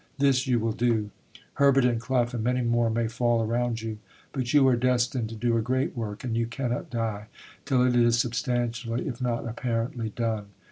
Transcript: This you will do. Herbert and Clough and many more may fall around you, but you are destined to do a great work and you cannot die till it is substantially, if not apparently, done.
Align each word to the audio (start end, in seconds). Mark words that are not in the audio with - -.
This 0.17 0.47
you 0.47 0.59
will 0.59 0.71
do. 0.71 1.11
Herbert 1.61 1.85
and 1.85 2.01
Clough 2.01 2.29
and 2.33 2.43
many 2.43 2.63
more 2.63 2.89
may 2.89 3.07
fall 3.07 3.43
around 3.43 3.83
you, 3.83 3.99
but 4.31 4.51
you 4.51 4.67
are 4.67 4.75
destined 4.75 5.29
to 5.29 5.35
do 5.35 5.57
a 5.57 5.61
great 5.61 5.95
work 5.95 6.23
and 6.23 6.35
you 6.35 6.47
cannot 6.47 6.89
die 6.89 7.27
till 7.65 7.83
it 7.85 7.95
is 7.95 8.17
substantially, 8.17 9.07
if 9.07 9.21
not 9.21 9.47
apparently, 9.47 10.09
done. 10.09 10.47